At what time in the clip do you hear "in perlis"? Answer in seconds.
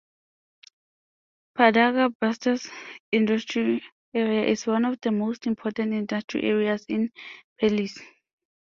6.89-7.99